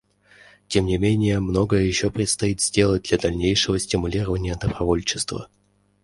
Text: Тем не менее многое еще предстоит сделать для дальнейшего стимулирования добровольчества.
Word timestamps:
Тем 0.67 0.87
не 0.87 0.97
менее 0.97 1.39
многое 1.39 1.83
еще 1.83 2.09
предстоит 2.09 2.59
сделать 2.59 3.03
для 3.03 3.19
дальнейшего 3.19 3.77
стимулирования 3.77 4.55
добровольчества. 4.55 5.47